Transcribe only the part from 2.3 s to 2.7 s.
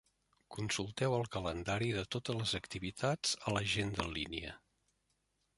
les